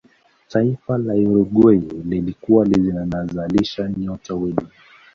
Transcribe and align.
taifa 0.47 0.97
la 0.97 1.13
uruguay 1.13 1.79
lilikuwa 2.03 2.65
linazalisha 2.65 3.89
nyota 3.97 4.35
wengi 4.35 4.65